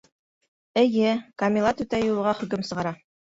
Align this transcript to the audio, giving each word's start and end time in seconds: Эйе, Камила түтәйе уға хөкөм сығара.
Эйе, 0.83 1.11
Камила 1.43 1.75
түтәйе 1.83 2.09
уға 2.17 2.35
хөкөм 2.43 2.65
сығара. 2.71 2.95